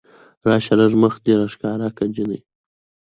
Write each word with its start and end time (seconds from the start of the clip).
راشه 0.47 0.73
لږ 0.79 0.93
مخ 1.01 1.13
دې 1.23 1.33
راښکاره 1.39 1.87
که 1.97 2.03
جينۍ 2.13 2.39